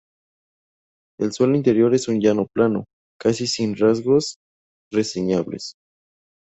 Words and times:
El 1.19 1.31
suelo 1.31 1.55
interior 1.55 1.93
es 1.93 2.07
un 2.07 2.19
llano 2.19 2.47
plano, 2.51 2.85
casi 3.19 3.45
sin 3.45 3.77
rasgos 3.77 4.37
reseñables. 4.91 5.75